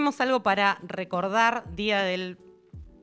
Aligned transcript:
tenemos 0.00 0.20
algo 0.22 0.42
para 0.42 0.78
recordar, 0.82 1.76
Día 1.76 2.02
del 2.02 2.38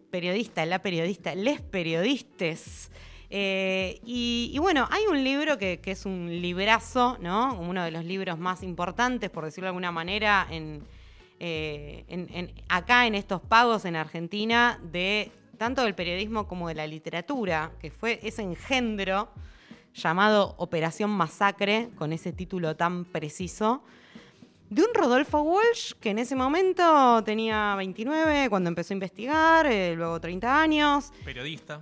Periodista, 0.10 0.66
la 0.66 0.82
periodista, 0.82 1.36
les 1.36 1.62
periodistas. 1.62 2.90
Eh, 3.30 4.02
y, 4.04 4.58
bueno, 4.60 4.88
hay 4.90 5.04
un 5.06 5.24
libro 5.24 5.60
que, 5.60 5.80
es 5.86 6.08
un 6.08 6.42
librazo, 6.42 7.20
¿no? 7.22 7.54
Uno 7.54 7.84
de 7.84 7.92
los 7.92 8.04
libros 8.04 8.40
más 8.40 8.64
importantes, 8.64 9.30
por 9.30 9.46
decirlo 9.46 9.66
de 9.66 9.70
alguna 9.70 9.92
manera, 9.92 10.48
eh, 11.40 12.56
acá 12.68 13.06
en 13.06 13.14
estos 13.14 13.42
pagos 13.42 13.86
en 13.86 13.96
Argentina, 13.96 14.80
de 14.82 15.32
tanto 15.60 15.84
del 15.84 15.94
periodismo 15.94 16.48
como 16.48 16.68
de 16.68 16.74
la 16.74 16.88
literatura, 16.88 17.74
que 17.80 17.92
fue 17.92 18.20
ese 18.24 18.42
engendro 18.42 19.30
llamado 19.94 20.56
Operación 20.58 21.12
Masacre, 21.12 21.92
con 21.96 22.12
ese 22.12 22.34
título 22.34 22.76
tan 22.76 23.06
preciso, 23.06 23.84
de 24.70 24.82
un 24.82 24.90
Rodolfo 24.94 25.42
Walsh 25.42 25.94
que 26.00 26.10
en 26.10 26.20
ese 26.20 26.36
momento 26.36 27.24
tenía 27.24 27.76
29 27.76 28.50
cuando 28.50 28.70
empezó 28.70 28.94
a 28.94 28.96
investigar, 28.96 29.66
eh, 29.66 29.96
luego 29.96 30.20
30 30.20 30.62
años. 30.62 31.12
Periodista. 31.24 31.82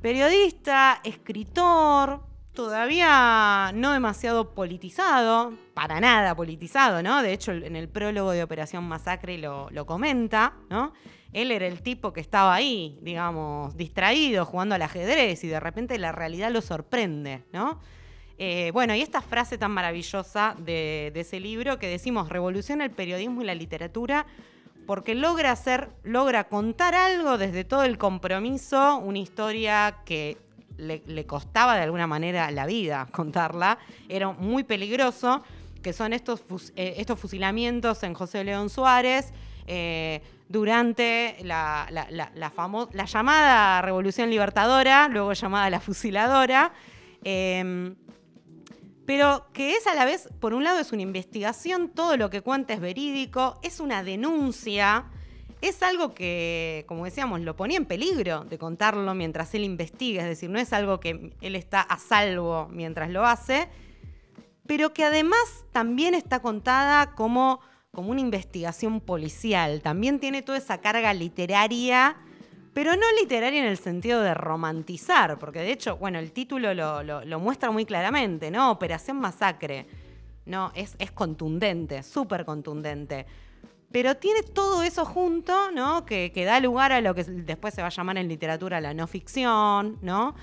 Periodista, 0.00 1.00
escritor, 1.04 2.20
todavía 2.52 3.70
no 3.74 3.92
demasiado 3.92 4.54
politizado, 4.54 5.52
para 5.74 6.00
nada 6.00 6.34
politizado, 6.34 7.02
¿no? 7.02 7.22
De 7.22 7.32
hecho, 7.32 7.52
en 7.52 7.76
el 7.76 7.88
prólogo 7.88 8.32
de 8.32 8.42
Operación 8.42 8.84
Masacre 8.84 9.38
lo, 9.38 9.70
lo 9.70 9.86
comenta, 9.86 10.54
¿no? 10.70 10.92
Él 11.32 11.50
era 11.50 11.66
el 11.66 11.82
tipo 11.82 12.12
que 12.12 12.20
estaba 12.20 12.54
ahí, 12.54 12.98
digamos, 13.00 13.74
distraído, 13.76 14.44
jugando 14.44 14.74
al 14.74 14.82
ajedrez 14.82 15.44
y 15.44 15.48
de 15.48 15.60
repente 15.60 15.98
la 15.98 16.12
realidad 16.12 16.50
lo 16.50 16.60
sorprende, 16.60 17.44
¿no? 17.52 17.80
Eh, 18.44 18.72
bueno, 18.72 18.92
y 18.96 19.00
esta 19.02 19.20
frase 19.20 19.56
tan 19.56 19.70
maravillosa 19.70 20.56
de, 20.58 21.12
ese 21.14 21.38
libro 21.38 21.78
que 21.78 21.86
decimos, 21.86 22.28
revoluciona 22.28 22.82
el 22.82 22.90
periodismo 22.90 23.40
y 23.40 23.44
la 23.44 23.54
literatura 23.54 24.26
porque 24.84 25.14
logra 25.14 25.52
hacer, 25.52 25.90
logra 26.02 26.48
contar 26.48 26.96
algo 26.96 27.38
desde 27.38 27.62
todo 27.62 27.84
el 27.84 27.98
compromiso, 27.98 28.96
una 28.96 29.20
historia 29.20 29.98
que 30.04 30.38
le, 30.76 31.24
costaba 31.24 31.76
de 31.76 31.82
alguna 31.82 32.08
manera 32.08 32.50
la 32.50 32.66
vida 32.66 33.06
contarla, 33.12 33.78
era 34.08 34.32
muy 34.32 34.64
peligroso, 34.64 35.44
que 35.80 35.92
son 35.92 36.12
estos, 36.12 36.42
eh, 36.74 36.94
estos 36.96 37.20
fusilamientos 37.20 38.02
en 38.02 38.12
José 38.12 38.42
León 38.42 38.70
Suárez, 38.70 39.32
eh, 39.68 40.20
durante 40.48 41.36
la, 41.44 41.86
la, 41.92 43.06
llamada 43.06 43.82
Revolución 43.82 44.30
Libertadora, 44.30 45.06
luego 45.06 45.32
llamada 45.32 45.70
la 45.70 45.78
Fusiladora, 45.78 46.72
em, 47.22 47.94
pero 49.06 49.46
que 49.52 49.74
es 49.74 49.86
a 49.86 49.94
la 49.94 50.04
vez, 50.04 50.28
por 50.40 50.54
un 50.54 50.64
lado, 50.64 50.78
es 50.78 50.92
una 50.92 51.02
investigación, 51.02 51.88
todo 51.88 52.16
lo 52.16 52.30
que 52.30 52.40
cuenta 52.40 52.74
es 52.74 52.80
verídico, 52.80 53.58
es 53.62 53.80
una 53.80 54.02
denuncia, 54.02 55.06
es 55.60 55.82
algo 55.82 56.14
que, 56.14 56.84
como 56.88 57.04
decíamos, 57.04 57.40
lo 57.40 57.56
ponía 57.56 57.76
en 57.76 57.86
peligro 57.86 58.44
de 58.44 58.58
contarlo 58.58 59.14
mientras 59.14 59.54
él 59.54 59.64
investiga, 59.64 60.22
es 60.22 60.28
decir, 60.28 60.50
no 60.50 60.58
es 60.58 60.72
algo 60.72 61.00
que 61.00 61.32
él 61.40 61.56
está 61.56 61.80
a 61.80 61.98
salvo 61.98 62.68
mientras 62.70 63.10
lo 63.10 63.26
hace, 63.26 63.68
pero 64.66 64.92
que 64.92 65.04
además 65.04 65.64
también 65.72 66.14
está 66.14 66.40
contada 66.40 67.14
como 67.14 67.60
como 67.92 68.10
una 68.10 68.20
investigación 68.20 69.00
policial. 69.00 69.82
También 69.82 70.18
tiene 70.18 70.42
toda 70.42 70.58
esa 70.58 70.78
carga 70.78 71.12
literaria, 71.12 72.16
pero 72.72 72.96
no 72.96 73.02
literaria 73.20 73.60
en 73.60 73.66
el 73.66 73.76
sentido 73.76 74.22
de 74.22 74.34
romantizar, 74.34 75.38
porque 75.38 75.60
de 75.60 75.72
hecho, 75.72 75.96
bueno, 75.96 76.18
el 76.18 76.32
título 76.32 76.72
lo, 76.74 77.40
muestra 77.40 77.70
muy 77.70 77.84
claramente, 77.84 78.50
¿no? 78.50 78.70
Operación 78.70 79.18
Masacre. 79.20 79.86
No, 80.46 80.72
es, 80.74 80.96
es 80.98 81.12
contundente, 81.12 82.02
súper 82.02 82.44
contundente. 82.44 83.26
Pero 83.92 84.16
tiene 84.16 84.42
todo 84.42 84.82
eso 84.82 85.04
junto, 85.04 85.70
¿no? 85.70 86.06
Que, 86.06 86.32
que 86.32 86.44
da 86.44 86.58
lugar 86.60 86.92
a 86.92 87.00
lo 87.00 87.14
que 87.14 87.24
después 87.24 87.74
se 87.74 87.82
va 87.82 87.88
a 87.88 87.90
llamar 87.90 88.16
en 88.16 88.26
literatura 88.26 88.80
la 88.80 88.94
no 88.94 89.06
ficción, 89.06 89.98
¿no? 90.00 90.34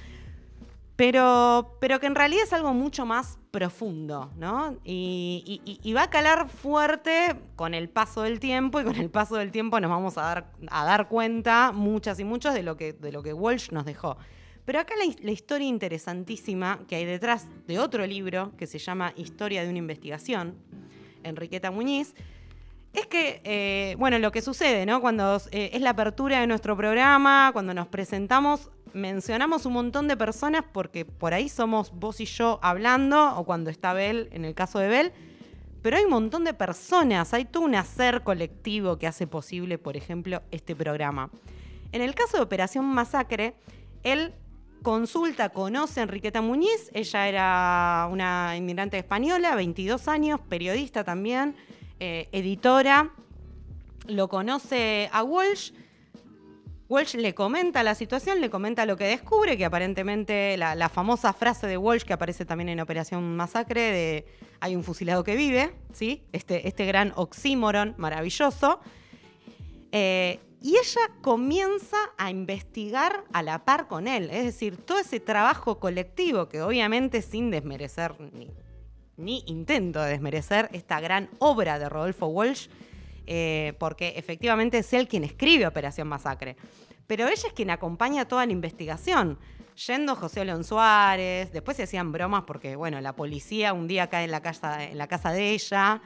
Pero, 0.99 1.77
pero 1.79 2.01
que 2.01 2.07
en 2.07 2.15
realidad 2.15 2.43
es 2.43 2.51
algo 2.51 2.73
mucho 2.73 3.05
más 3.05 3.39
profundo, 3.51 4.33
¿no? 4.35 4.77
Y, 4.83 5.93
va 5.95 6.03
a 6.03 6.09
calar 6.09 6.49
fuerte 6.49 7.37
con 7.55 7.73
el 7.73 7.87
paso 7.87 8.23
del 8.23 8.41
tiempo 8.41 8.81
y 8.81 8.83
con 8.83 8.97
el 8.97 9.09
paso 9.09 9.37
del 9.37 9.49
tiempo 9.49 9.79
nos 9.79 9.89
vamos 9.89 10.17
a 10.17 10.23
dar, 10.23 10.51
a 10.69 10.83
dar 10.83 11.07
cuenta 11.07 11.71
muchas 11.71 12.19
y 12.19 12.25
muchos 12.25 12.53
de 12.53 12.63
lo, 12.63 12.75
que, 12.75 12.91
de 12.91 13.13
lo 13.13 13.23
que 13.23 13.31
Walsh 13.31 13.71
nos 13.71 13.85
dejó. 13.85 14.17
Pero 14.65 14.81
acá 14.81 14.93
la, 14.97 15.31
historia 15.31 15.69
interesantísima 15.69 16.81
que 16.85 16.97
hay 16.97 17.05
detrás 17.05 17.47
de 17.65 17.79
otro 17.79 18.05
libro 18.05 18.51
que 18.57 18.67
se 18.67 18.77
llama 18.77 19.13
Historia 19.15 19.63
de 19.63 19.69
una 19.69 19.77
investigación, 19.77 20.55
Enriqueta 21.23 21.71
Muñiz, 21.71 22.13
es 22.91 23.07
que, 23.07 23.41
eh, 23.45 23.95
bueno, 23.99 24.19
lo 24.19 24.31
que 24.31 24.41
sucede, 24.41 24.85
¿no? 24.85 24.99
Cuando 24.99 25.37
eh, 25.51 25.69
es 25.73 25.81
la 25.81 25.91
apertura 25.91 26.41
de 26.41 26.47
nuestro 26.47 26.75
programa, 26.75 27.51
cuando 27.53 27.73
nos 27.73 27.87
presentamos, 27.87 28.69
mencionamos 28.93 29.65
un 29.65 29.73
montón 29.73 30.07
de 30.07 30.17
personas 30.17 30.63
porque 30.71 31.05
por 31.05 31.33
ahí 31.33 31.49
somos 31.49 31.91
vos 31.91 32.19
y 32.19 32.25
yo 32.25 32.59
hablando, 32.61 33.37
o 33.37 33.45
cuando 33.45 33.69
está 33.69 33.93
Bel, 33.93 34.29
en 34.31 34.45
el 34.45 34.53
caso 34.55 34.79
de 34.79 34.87
Bel, 34.87 35.11
pero 35.81 35.97
hay 35.97 36.03
un 36.03 36.11
montón 36.11 36.43
de 36.43 36.53
personas, 36.53 37.33
hay 37.33 37.45
todo 37.45 37.63
un 37.63 37.75
hacer 37.75 38.23
colectivo 38.23 38.97
que 38.97 39.07
hace 39.07 39.27
posible, 39.27 39.77
por 39.77 39.95
ejemplo, 39.95 40.41
este 40.51 40.75
programa. 40.75 41.29
En 41.91 42.01
el 42.01 42.13
caso 42.15 42.37
de 42.37 42.43
Operación 42.43 42.85
Masacre, 42.85 43.55
él 44.03 44.33
consulta, 44.83 45.49
conoce 45.49 45.99
a 45.99 46.03
Enriqueta 46.03 46.41
Muñiz, 46.41 46.89
ella 46.93 47.27
era 47.27 48.07
una 48.11 48.55
inmigrante 48.57 48.97
española, 48.97 49.55
22 49.55 50.07
años, 50.07 50.39
periodista 50.47 51.03
también, 51.03 51.55
eh, 51.99 52.27
editora, 52.31 53.11
lo 54.07 54.27
conoce 54.27 55.09
a 55.11 55.23
Walsh 55.23 55.71
Walsh 56.89 57.13
le 57.15 57.35
comenta 57.35 57.83
la 57.83 57.93
situación, 57.93 58.41
le 58.41 58.49
comenta 58.49 58.87
lo 58.87 58.97
que 58.97 59.03
descubre, 59.05 59.55
que 59.57 59.63
aparentemente 59.63 60.57
la, 60.57 60.89
famosa 60.89 61.33
frase 61.33 61.67
de 61.67 61.77
Walsh 61.77 62.01
que 62.01 62.13
aparece 62.13 62.45
también 62.45 62.67
en 62.69 62.79
Operación 62.79 63.35
Masacre 63.37 63.81
de 63.91 64.25
hay 64.59 64.75
un 64.75 64.83
fusilado 64.83 65.23
que 65.23 65.35
vive, 65.35 65.71
¿sí? 65.93 66.23
Este, 66.31 66.67
este 66.67 66.87
gran 66.87 67.13
oxímoron 67.15 67.93
maravilloso. 67.97 68.79
Eh, 69.91 70.39
y 70.61 70.71
ella 70.71 71.01
comienza 71.21 71.97
a 72.17 72.31
investigar 72.31 73.23
a 73.33 73.43
la 73.43 73.63
par 73.65 73.87
con 73.87 74.07
él, 74.07 74.29
es 74.31 74.43
decir, 74.43 74.75
todo 74.75 74.97
ese 74.97 75.19
trabajo 75.19 75.79
colectivo 75.79 76.49
que 76.49 76.61
obviamente 76.63 77.21
sin 77.21 77.51
desmerecer 77.51 78.19
ni, 78.33 78.49
ni 79.15 79.43
intento 79.45 80.01
de 80.01 80.09
desmerecer 80.09 80.69
esta 80.73 80.99
gran 80.99 81.29
obra 81.37 81.77
de 81.77 81.87
Rodolfo 81.87 82.25
Walsh, 82.27 82.67
eh, 83.31 83.73
porque 83.77 84.13
efectivamente 84.15 84.79
es 84.79 84.91
él 84.91 85.07
quien 85.07 85.23
escribe 85.23 85.67
Operación 85.67 86.07
Masacre. 86.07 86.55
Pero 87.05 87.27
ella 87.27 87.47
es 87.47 87.53
quien 87.53 87.69
acompaña 87.69 88.27
toda 88.27 88.43
la 88.43 88.51
investigación. 88.51 89.37
Yendo 89.85 90.15
José 90.15 90.43
León 90.45 90.63
Suárez, 90.63 91.51
después 91.51 91.77
se 91.77 91.83
hacían 91.83 92.11
bromas 92.11 92.45
porque, 92.47 92.75
bueno, 92.75 92.99
la 93.01 93.15
policía 93.15 93.73
un 93.73 93.87
día 93.87 94.07
cae 94.07 94.25
en 94.25 94.31
la 94.31 94.41
casa, 94.41 94.83
en 94.83 94.97
la 94.97 95.05
casa 95.05 95.31
de 95.31 95.51
ella. 95.51 96.01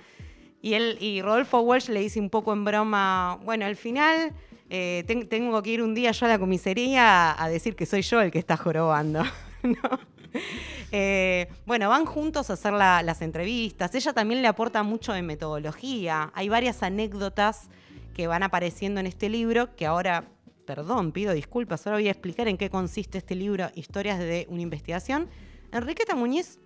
Y, 0.61 0.73
él, 0.73 0.97
y 0.99 1.21
Rodolfo 1.21 1.61
Walsh 1.61 1.87
le 1.87 2.01
dice 2.01 2.19
un 2.19 2.29
poco 2.29 2.51
en 2.51 2.65
broma, 2.65 3.39
bueno, 3.45 3.65
al 3.65 3.77
final 3.77 4.33
eh, 4.69 5.05
tengo 5.29 5.63
que 5.63 5.69
ir 5.69 5.81
un 5.81 5.95
día 5.95 6.11
yo 6.11 6.25
a 6.25 6.29
la 6.29 6.39
comisaría 6.39 7.41
a 7.41 7.47
decir 7.47 7.77
que 7.77 7.85
soy 7.85 8.01
yo 8.01 8.19
el 8.19 8.31
que 8.31 8.39
está 8.39 8.57
jorobando. 8.57 9.23
Eh, 10.95 11.51
bueno, 11.65 11.89
van 11.89 12.05
juntos 12.05 12.51
a 12.51 12.53
hacer 12.53 12.71
las 12.71 13.23
entrevistas. 13.23 13.95
Ella 13.95 14.13
también 14.13 14.43
le 14.43 14.47
aporta 14.47 14.83
mucho 14.83 15.11
de 15.11 15.23
metodología. 15.23 16.31
Hay 16.35 16.49
varias 16.49 16.83
anécdotas 16.83 17.67
que 18.13 18.27
van 18.27 18.43
apareciendo 18.43 18.99
en 18.99 19.07
este 19.07 19.27
libro 19.27 19.75
que 19.75 19.87
ahora, 19.87 20.25
perdón, 20.67 21.11
pido 21.11 21.33
disculpas, 21.33 21.87
ahora 21.87 21.97
voy 21.97 22.09
a 22.09 22.11
explicar 22.11 22.47
en 22.47 22.57
qué 22.57 22.69
consiste 22.69 23.17
este 23.17 23.33
libro, 23.33 23.71
Historias 23.73 24.19
de 24.19 24.45
una 24.51 24.61
investigación. 24.61 25.29
Enriqueta 25.71 26.13
Muñiz 26.13 26.59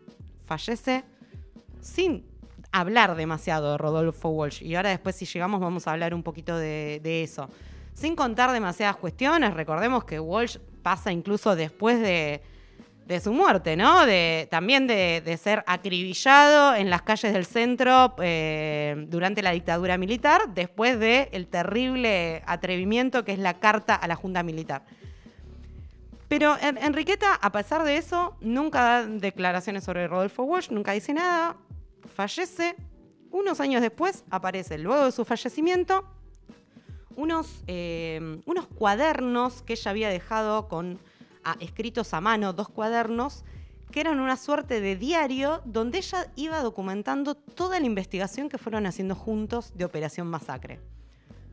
fallece 0.45 1.05
sin 1.79 2.25
hablar 2.73 3.15
demasiado 3.15 3.71
de 3.71 3.77
Rodolfo 3.77 4.27
Walsh. 4.27 4.61
Y 4.61 4.75
ahora 4.75 4.89
después 4.89 5.15
si 5.15 5.25
llegamos 5.25 5.61
vamos 5.61 5.87
a 5.87 5.93
hablar 5.93 6.13
un 6.13 6.23
poquito 6.23 6.57
de 6.57 7.23
eso. 7.23 7.47
Sin 7.97 8.15
contar 8.15 8.51
demasiadas 8.51 8.97
cuestiones, 8.97 9.55
recordemos 9.55 10.03
que 10.03 10.19
Walsh 10.19 10.57
pasa 10.83 11.11
incluso 11.11 11.55
después 11.55 11.99
de, 11.99 12.43
de 13.07 13.21
su 13.21 13.31
muerte, 13.31 13.77
¿no? 13.77 14.05
De, 14.05 14.47
también 14.51 14.85
de, 14.85 15.39
ser 15.41 15.63
acribillado 15.65 16.75
en 16.75 16.89
las 16.89 17.03
calles 17.03 17.31
del 17.31 17.45
centro 17.45 18.13
eh, 18.21 19.05
durante 19.07 19.41
la 19.41 19.51
dictadura 19.51 19.97
militar, 19.97 20.53
después 20.53 20.99
del 20.99 21.29
el 21.31 21.47
terrible 21.47 22.43
atrevimiento 22.45 23.23
que 23.23 23.31
es 23.31 23.39
la 23.39 23.59
carta 23.59 23.95
a 23.95 24.07
la 24.07 24.15
Junta 24.15 24.43
Militar. 24.43 24.83
Pero 26.27 26.57
Enriqueta, 26.59 27.35
a 27.35 27.51
pesar 27.53 27.85
de 27.85 27.95
eso, 27.95 28.35
nunca 28.41 28.81
da 28.81 29.05
declaraciones 29.05 29.85
sobre 29.85 30.09
Rodolfo 30.09 30.43
Walsh, 30.43 30.69
nunca 30.69 30.91
dice 30.91 31.13
nada, 31.13 31.55
fallece. 32.13 32.75
Unos 33.31 33.61
años 33.61 33.81
después 33.81 34.25
aparece, 34.29 34.77
luego 34.77 35.05
de 35.05 35.11
su 35.13 35.23
fallecimiento, 35.23 36.05
unos, 37.15 37.63
eh, 37.67 38.41
unos 38.45 38.67
cuadernos 38.67 39.61
que 39.61 39.73
ella 39.73 39.91
había 39.91 40.09
dejado 40.09 40.67
con 40.67 40.99
escritos 41.59 42.13
a 42.13 42.21
mano, 42.21 42.53
dos 42.53 42.69
cuadernos, 42.69 43.43
que 43.91 44.01
eran 44.01 44.19
una 44.19 44.35
suerte 44.35 44.81
de 44.81 44.95
diario 44.95 45.61
donde 45.65 45.99
ella 45.99 46.31
iba 46.35 46.61
documentando 46.61 47.35
toda 47.35 47.79
la 47.79 47.85
investigación 47.85 48.49
que 48.49 48.57
fueron 48.57 48.85
haciendo 48.85 49.15
juntos 49.15 49.71
de 49.75 49.85
Operación 49.85 50.27
Masacre. 50.27 50.79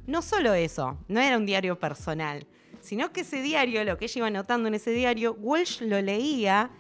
no 0.07 0.21
solo 0.21 0.53
eso, 0.53 0.99
no 1.09 1.21
era 1.21 1.37
un 1.37 1.47
diario 1.47 1.79
personal, 1.79 2.47
sino 2.81 3.13
que 3.13 3.23
ese 3.23 3.41
diario, 3.41 3.83
lo 3.85 3.97
que 3.97 4.05
ella 4.05 4.19
iba 4.19 4.27
anotando 4.27 4.69
en 4.69 4.75
ese 4.75 4.91
diario, 4.91 5.35
Walsh 5.41 5.81
lo 5.81 6.01
leía 6.03 6.71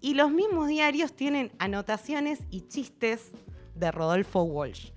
y 0.00 0.14
los 0.14 0.30
mismos 0.30 0.68
diarios 0.68 1.14
tienen 1.14 1.52
anotaciones 1.58 2.40
y 2.50 2.62
chistes 2.62 3.32
de 3.74 3.90
Rodolfo 3.90 4.42
Walsh. 4.42 4.90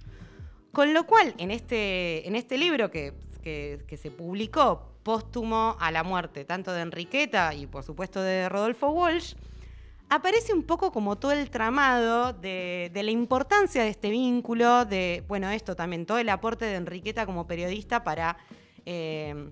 Con 0.71 0.93
lo 0.93 1.05
cual, 1.05 1.33
en 1.37 1.51
este, 1.51 2.27
en 2.27 2.35
este 2.35 2.57
libro 2.57 2.91
que, 2.91 3.13
que, 3.41 3.97
se 3.97 4.11
publicó 4.11 4.96
póstumo 5.07 5.77
a 5.79 5.89
la 5.89 6.03
muerte, 6.03 6.43
tanto 6.43 6.73
de 6.73 6.81
Enriqueta 6.81 7.53
y 7.53 7.65
por 7.65 7.81
supuesto 7.85 8.21
de 8.21 8.49
Rodolfo 8.49 8.89
Walsh, 8.89 9.35
aparece 10.09 10.53
un 10.53 10.63
poco 10.63 10.91
como 10.91 11.15
todo 11.15 11.31
el 11.31 11.49
tramado 11.49 12.33
de, 12.33 12.91
la 12.93 13.11
importancia 13.11 13.83
de 13.83 13.87
este 13.87 14.09
vínculo, 14.09 14.83
de, 14.83 15.23
bueno, 15.29 15.49
esto 15.49 15.77
también, 15.77 16.05
todo 16.05 16.17
el 16.17 16.27
aporte 16.27 16.65
de 16.65 16.75
Enriqueta 16.75 17.25
como 17.25 17.47
periodista 17.47 18.03
para... 18.03 18.35
Eh, 18.85 19.49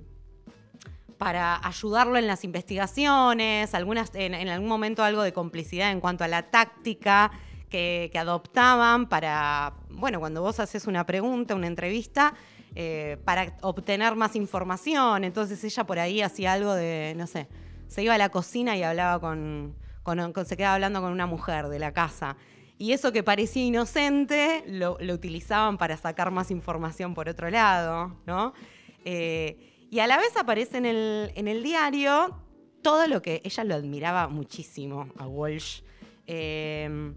para 1.17 1.65
ayudarlo 1.65 2.17
en 2.17 2.27
las 2.27 2.43
investigaciones, 2.43 3.73
algunas, 3.73 4.13
en, 4.15 4.49
algún 4.49 4.67
momento 4.67 5.01
algo 5.01 5.23
de 5.23 5.31
complicidad 5.31 5.91
en 5.91 6.01
cuanto 6.01 6.25
a 6.25 6.27
la 6.27 6.51
táctica 6.51 7.31
que, 7.69 8.11
adoptaban 8.19 9.07
para, 9.07 9.75
bueno, 9.89 10.19
cuando 10.19 10.41
vos 10.41 10.59
haces 10.59 10.87
una 10.87 11.05
pregunta, 11.05 11.55
una 11.55 11.67
entrevista, 11.67 12.33
eh, 12.77 13.17
para 13.23 13.55
obtener 13.61 14.15
más 14.15 14.35
información. 14.35 15.23
Entonces 15.23 15.63
ella 15.63 15.85
por 15.85 15.97
ahí 15.97 16.21
hacía 16.21 16.51
algo 16.51 16.73
de, 16.73 17.13
no 17.15 17.25
sé, 17.25 17.47
se 17.87 18.03
iba 18.03 18.13
a 18.13 18.17
la 18.17 18.29
cocina 18.29 18.75
y 18.75 18.83
hablaba 18.83 19.21
con, 19.21 19.75
se 20.45 20.57
quedaba 20.57 20.75
hablando 20.75 21.01
con 21.01 21.13
una 21.13 21.25
mujer 21.25 21.69
de 21.69 21.79
la 21.79 21.93
casa. 21.93 22.35
Y 22.77 22.91
eso 22.91 23.13
que 23.13 23.23
parecía 23.23 23.63
inocente 23.63 24.65
lo, 24.67 24.97
utilizaban 25.13 25.77
para 25.77 25.95
sacar 25.95 26.31
más 26.31 26.51
información 26.51 27.13
por 27.13 27.29
otro 27.29 27.49
lado, 27.49 28.17
¿no? 28.25 28.53
Eh, 29.05 29.87
y 29.89 29.99
a 29.99 30.07
la 30.07 30.17
vez 30.17 30.35
aparece 30.35 30.77
en 30.79 30.85
el, 31.47 31.63
diario 31.63 32.37
todo 32.81 33.07
lo 33.07 33.21
que 33.21 33.41
ella 33.45 33.63
lo 33.63 33.75
admiraba 33.75 34.27
muchísimo 34.27 35.07
a 35.17 35.27
Walsh. 35.27 35.81
Eh, 36.27 37.13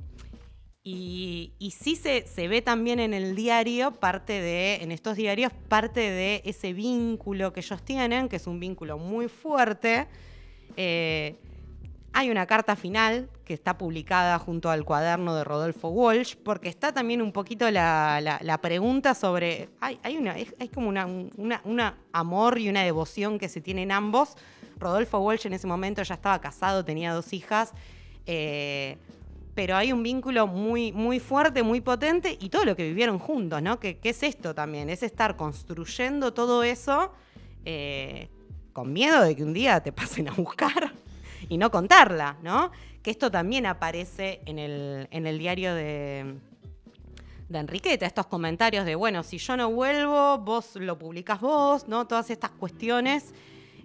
y, 0.85 1.53
sí 1.79 1.97
se, 1.97 2.49
ve 2.49 2.63
también 2.63 2.99
en 3.01 3.13
el 3.13 3.35
diario, 3.35 3.93
parte 3.93 4.41
de, 4.41 4.77
en 4.77 4.91
estos 4.93 5.17
diarios, 5.17 5.53
parte 5.69 6.01
de 6.01 6.43
ese 6.45 6.73
vínculo 6.73 7.53
que 7.53 7.61
ellos 7.61 7.83
tienen, 7.83 8.29
que 8.29 8.37
es 8.37 8.47
un 8.47 8.59
vínculo 8.59 8.99
muy 8.99 9.29
fuerte. 9.29 10.07
Eh, 10.77 11.37
hay 12.13 12.31
una 12.31 12.47
carta 12.47 12.75
final 12.75 13.29
que 13.45 13.55
está 13.55 13.77
publicada 13.77 14.39
junto 14.39 14.71
al 14.71 14.85
cuaderno 14.85 15.35
de 15.35 15.45
Rodolfo 15.45 15.89
Walsh, 15.89 16.37
porque 16.37 16.69
está 16.69 16.93
también 16.93 17.21
un 17.21 17.33
poquito 17.33 17.71
la, 17.71 18.59
pregunta 18.63 19.15
sobre. 19.15 19.69
Hay, 19.81 20.17
una, 20.17 20.33
hay 20.33 20.69
como 20.73 20.89
una, 20.89 21.07
una, 21.07 21.99
amor 22.13 22.59
y 22.59 22.69
una 22.69 22.83
devoción 22.83 23.39
que 23.39 23.49
se 23.49 23.61
tienen 23.61 23.93
ambos. 23.93 24.37
Rodolfo 24.79 25.19
Walsh 25.19 25.47
en 25.47 25.53
ese 25.53 25.67
momento 25.67 26.03
ya 26.03 26.15
estaba 26.15 26.41
casado, 26.41 26.85
tenía 26.85 27.13
dos 27.13 27.33
hijas. 27.33 27.73
Eh, 28.27 28.97
pero 29.59 29.75
hay 29.75 29.93
un 29.93 30.05
vínculo 30.05 30.47
muy, 30.47 30.93
muy 30.93 31.19
fuerte, 31.19 31.65
muy 31.65 31.81
potente 31.81 32.39
y 32.41 32.49
todo 32.49 32.65
lo 32.65 32.77
que 32.77 32.85
vivieron 32.85 33.19
juntos, 33.19 33.61
¿no? 33.61 33.81
¿Qué, 33.81 33.99
es 34.05 34.23
esto 34.23 34.55
también? 34.55 34.89
Es 34.89 35.03
estar 35.03 35.35
construyendo 35.35 36.33
todo 36.33 36.63
eso 36.63 37.13
eh, 37.65 38.29
con 38.73 38.93
miedo 38.93 39.21
de 39.21 39.35
que 39.35 39.43
un 39.43 39.53
día 39.53 39.81
te 39.81 39.91
pasen 39.91 40.29
a 40.29 40.33
buscar 40.35 40.93
y 41.49 41.59
no 41.59 41.73
contarla, 41.73 42.37
¿no? 42.41 42.71
Que 43.03 43.11
esto 43.11 43.33
también 43.33 43.67
aparece 43.67 44.43
en 44.47 44.61
el, 44.61 45.09
en 45.11 45.27
el 45.27 45.41
diario 45.41 45.75
de, 45.75 46.37
de 47.49 47.59
Enriqueta, 47.59 48.07
estos 48.07 48.29
comentarios 48.29 48.87
de, 48.87 48.95
bueno, 48.95 49.25
si 49.25 49.39
yo 49.39 49.57
no 49.57 49.73
vuelvo, 49.73 50.39
vos 50.39 50.77
lo 50.77 50.97
publicas 50.97 51.41
vos, 51.41 51.89
¿no? 51.89 52.07
Todas 52.07 52.31
estas 52.31 52.53
cuestiones. 52.53 53.35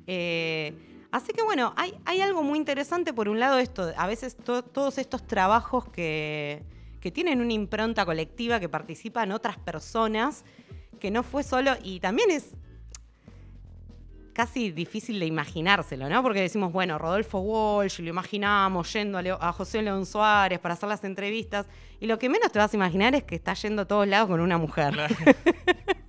Eh, 0.05 0.92
así 1.13 1.31
que 1.31 1.43
bueno, 1.43 1.73
hay, 1.77 1.93
hay, 2.05 2.21
algo 2.21 2.43
muy 2.43 2.57
interesante, 2.57 3.13
por 3.13 3.29
un 3.29 3.39
lado, 3.39 3.59
esto, 3.59 3.93
a 3.95 4.07
veces 4.07 4.35
todos 4.35 4.97
estos 4.97 5.25
trabajos 5.25 5.87
que, 5.89 6.63
que 6.99 7.11
tienen 7.11 7.39
una 7.39 7.53
impronta 7.53 8.03
colectiva, 8.03 8.59
que 8.59 8.67
participan 8.67 9.31
otras 9.31 9.57
personas, 9.57 10.43
que 10.99 11.11
no 11.11 11.21
fue 11.21 11.43
solo, 11.43 11.73
y 11.83 11.99
también 11.99 12.31
es 12.31 12.55
casi 14.33 14.71
difícil 14.71 15.19
de 15.19 15.27
imaginárselo, 15.27 16.09
¿no? 16.09 16.21
Porque 16.23 16.41
decimos, 16.41 16.73
bueno, 16.73 16.97
Rodolfo 16.97 17.39
Walsh, 17.39 17.99
lo 17.99 18.09
imaginamos 18.09 18.91
yendo 18.91 19.19
a, 19.19 19.53
José 19.53 19.83
León 19.83 20.05
Suárez 20.07 20.59
para 20.59 20.73
hacer 20.73 20.89
las 20.89 21.03
entrevistas, 21.03 21.67
y 21.99 22.07
lo 22.07 22.17
que 22.17 22.27
menos 22.27 22.51
te 22.51 22.59
vas 22.59 22.73
a 22.73 22.75
imaginar 22.75 23.13
es 23.15 23.23
que 23.23 23.35
está 23.35 23.53
yendo 23.53 23.83
a 23.83 23.85
todos 23.85 24.07
lados 24.07 24.29
con 24.29 24.41
una 24.41 24.57
mujer. 24.57 24.93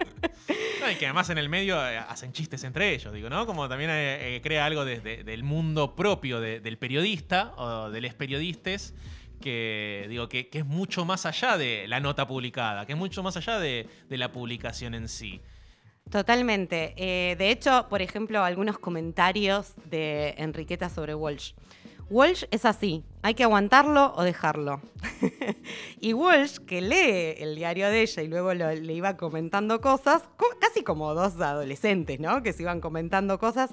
y 0.91 0.97
que 0.97 1.07
además 1.07 1.31
en 1.31 1.39
el 1.39 1.49
medio 1.49 1.77
eh, 1.87 1.99
hacen 1.99 2.33
chistes 2.33 2.65
entre 2.65 2.95
ellos, 2.95 3.13
digo, 3.13 3.31
¿no? 3.31 3.47
Como 3.47 3.69
también 3.69 3.91
eh, 3.91 4.37
eh, 4.37 4.41
crea 4.43 4.67
algo 4.67 4.85
desde 4.85 5.25
del 5.25 5.43
mundo 5.43 5.95
propio 5.95 6.41
del 6.41 6.79
periodista 6.79 7.53
o 7.57 7.91
de 7.91 8.01
los 8.01 8.15
periodistas 8.15 8.95
que 9.41 10.07
digo 10.09 10.29
que, 10.29 10.49
es 10.53 10.65
mucho 10.65 11.05
más 11.05 11.27
allá 11.27 11.57
de 11.57 11.87
la 11.89 12.01
nota 12.01 12.27
publicada, 12.27 12.87
que 12.87 12.93
es 12.93 12.99
mucho 12.99 13.23
más 13.23 13.37
allá 13.37 13.59
de 13.59 13.89
la 14.09 14.33
publicación 14.33 14.95
en 14.95 15.09
sí. 15.09 15.41
Totalmente. 16.11 16.95
De 16.97 17.51
hecho, 17.51 17.87
por 17.91 18.01
ejemplo, 18.01 18.43
algunos 18.43 18.79
comentarios 18.79 19.73
de 19.85 20.35
Enriqueta 20.39 20.89
sobre 20.89 21.15
Walsh. 21.15 21.53
Walsh 22.11 22.45
es 22.51 22.65
así, 22.65 23.03
hay 23.23 23.35
que 23.35 23.45
aguantarlo 23.45 24.13
o 24.17 24.23
dejarlo. 24.23 24.81
y 26.01 26.13
Walsh, 26.13 26.59
que 26.59 26.81
lee 26.81 27.43
el 27.43 27.57
diario 27.57 27.89
de 27.89 28.03
ella 28.03 28.23
y 28.23 28.29
luego 28.29 28.53
le 28.53 28.93
iba 28.93 29.17
comentando 29.17 29.81
cosas, 29.81 30.23
casi 30.61 30.83
como 30.83 31.15
dos 31.15 31.41
adolescentes, 31.41 32.21
¿no? 32.21 32.43
Que 32.43 32.53
se 32.53 32.63
iban 32.63 32.81
comentando 32.81 33.39
cosas, 33.39 33.71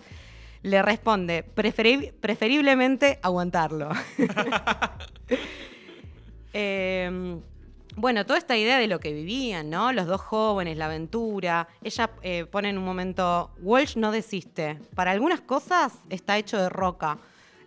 le 0.63 0.81
responde, 0.81 1.43
preferiblemente 1.43 3.19
aguantarlo. 3.21 3.89
eh, 6.53 7.41
bueno, 7.97 8.25
toda 8.25 8.39
esta 8.39 8.55
idea 8.55 8.79
de 8.79 8.87
lo 8.87 9.01
que 9.01 9.11
vivían, 9.11 9.69
¿no? 9.69 9.91
Los 9.91 10.07
dos 10.07 10.21
jóvenes, 10.21 10.77
la 10.77 10.85
aventura. 10.85 11.67
Ella 11.83 12.09
eh, 12.21 12.45
pone 12.45 12.69
en 12.69 12.77
un 12.77 12.85
momento, 12.85 13.51
Walsh 13.61 13.97
no 13.97 14.11
desiste. 14.11 14.79
Para 14.95 15.11
algunas 15.11 15.41
cosas 15.41 15.93
está 16.09 16.37
hecho 16.37 16.57
de 16.57 16.69
roca. 16.69 17.17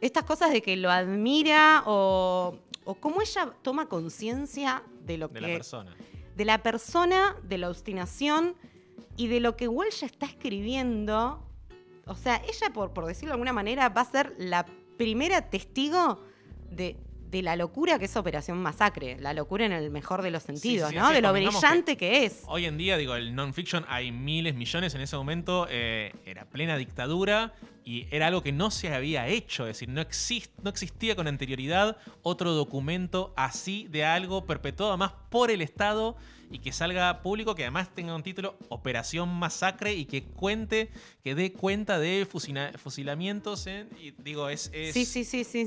Estas 0.05 0.25
cosas 0.25 0.53
de 0.53 0.61
que 0.61 0.77
lo 0.77 0.91
admira 0.91 1.83
o, 1.87 2.59
o 2.85 2.95
cómo 2.97 3.23
ella 3.23 3.55
toma 3.63 3.89
conciencia 3.89 4.83
de 5.01 5.17
lo 5.17 5.29
de 5.29 5.35
que... 5.35 5.41
De 5.41 5.49
la 5.49 5.55
persona. 5.55 5.97
De 6.37 6.45
la 6.45 6.63
persona, 6.63 7.37
de 7.43 7.57
la 7.57 7.71
obstinación 7.71 8.55
y 9.17 9.29
de 9.29 9.41
lo 9.41 9.57
que 9.57 9.67
Walsh 9.67 10.05
está 10.05 10.27
escribiendo. 10.27 11.43
O 12.05 12.17
sea, 12.17 12.43
ella, 12.47 12.71
por, 12.75 12.93
por 12.93 13.07
decirlo 13.07 13.31
de 13.31 13.33
alguna 13.37 13.55
manera, 13.55 13.89
va 13.89 14.03
a 14.03 14.05
ser 14.05 14.35
la 14.37 14.67
primera 14.99 15.49
testigo 15.49 16.23
de, 16.71 16.99
de 17.31 17.41
la 17.41 17.57
locura 17.57 17.99
que 17.99 18.05
es 18.05 18.15
Operación 18.15 18.61
Masacre, 18.61 19.17
la 19.21 19.33
locura 19.33 19.65
en 19.65 19.73
el 19.73 19.91
mejor 19.91 20.21
de 20.21 20.31
los 20.31 20.43
sentidos, 20.43 20.93
¿no? 20.93 21.13
de 21.13 21.23
lo 21.23 21.33
brillante 21.33 21.97
que, 21.97 22.27
es. 22.27 22.43
Hoy 22.47 22.67
en 22.67 22.77
día, 22.77 22.99
digo, 22.99 23.15
el 23.15 23.35
non-fiction 23.35 23.87
hay 23.89 24.13
miles, 24.13 24.55
millones 24.55 24.95
en 24.95 25.01
ese 25.01 25.17
momento, 25.17 25.67
eh, 25.71 26.13
era 26.27 26.45
plena 26.45 26.77
dictadura 26.77 27.55
y 27.85 28.07
era 28.11 28.29
algo 28.29 28.43
que 28.43 28.53
no 28.53 28.71
se 28.71 28.93
había 28.93 29.29
hecho, 29.29 29.65
es 29.65 29.79
decir, 29.79 29.89
no, 29.89 30.03
no 30.63 30.71
existía 30.71 31.17
con 31.17 31.29
anterioridad 31.29 31.99
otro 32.23 32.53
documento 32.53 33.33
así 33.37 33.87
de 33.91 34.05
algo 34.05 34.47
perpetuado 34.47 34.97
más 34.97 35.13
por 35.31 35.51
el 35.51 35.61
Estado 35.61 36.17
y 36.51 36.61
que 36.61 36.73
salga 36.73 37.21
público, 37.23 37.55
que 37.55 37.65
además 37.65 37.93
tenga 37.93 38.15
un 38.15 38.23
título 38.23 38.57
Operación 38.69 39.29
Masacre 39.29 39.95
y 39.95 40.05
que 40.05 40.23
cuente, 40.23 40.91
que 41.23 41.35
dé 41.35 41.53
cuenta 41.53 41.99
de 41.99 42.27
fusilamientos. 42.27 43.67
y 43.67 44.13
digo, 44.19 44.49
es, 44.49 44.71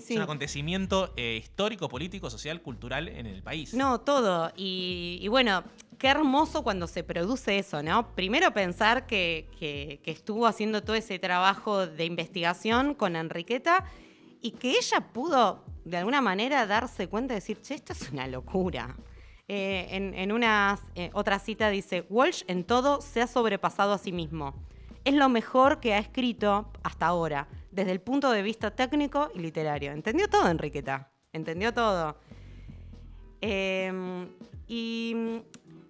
un 0.10 0.22
acontecimiento 0.22 1.14
eh, 1.18 1.40
histórico, 1.42 1.90
político, 1.90 2.30
social, 2.30 2.62
cultural 2.62 3.10
en 3.10 3.26
el 3.26 3.44
país. 3.44 3.74
No, 3.74 4.00
todo. 4.00 4.52
Y, 4.56 5.28
bueno, 5.30 5.64
qué 5.98 6.08
hermoso 6.08 6.64
cuando 6.64 6.88
se 6.88 7.04
produce 7.04 7.60
eso, 7.60 7.82
¿no? 7.84 8.14
Primero 8.16 8.52
pensar 8.52 9.08
que, 9.08 10.00
estuvo 10.06 10.46
haciendo 10.46 10.84
todo 10.84 10.96
ese 10.96 11.20
trabajo 11.20 11.88
de 11.88 12.06
investigación 12.06 12.94
con 12.94 13.16
Enriqueta 13.16 13.86
y 14.42 14.52
que 14.52 14.72
ella 14.72 15.02
pudo 15.12 15.64
de 15.86 15.98
alguna 15.98 16.22
manera 16.22 16.66
darse 16.68 17.08
cuenta 17.08 17.34
de 17.34 17.40
decir, 17.40 17.62
che, 17.62 17.76
esto 17.76 17.94
es 17.94 18.10
una 18.12 18.28
locura. 18.28 18.96
Eh, 19.48 19.88
en, 19.92 20.32
una 20.32 20.78
eh, 20.96 21.10
otra 21.14 21.40
cita 21.40 21.70
dice, 21.70 22.06
Walsh 22.10 22.44
en 22.48 22.66
todo 22.66 23.02
se 23.02 23.22
ha 23.22 23.28
sobrepasado 23.28 23.94
a 23.94 23.98
sí 23.98 24.12
mismo. 24.12 24.54
Es 25.06 25.14
lo 25.14 25.30
mejor 25.30 25.80
que 25.80 25.94
ha 25.94 26.00
escrito 26.00 26.70
hasta 26.84 27.08
ahora, 27.08 27.48
desde 27.72 27.92
el 27.92 28.02
punto 28.02 28.30
de 28.32 28.42
vista 28.42 28.72
técnico 28.72 29.32
y 29.34 29.40
literario. 29.40 29.94
Entendió 29.94 30.28
todo, 30.28 30.50
Enriqueta. 30.50 31.12
Entendió 31.32 31.74
todo. 31.74 32.18
Em, 33.40 34.28
y 34.68 35.16